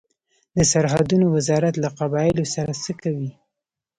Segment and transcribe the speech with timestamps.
[0.57, 3.29] د سرحدونو وزارت له قبایلو سره څه کوي؟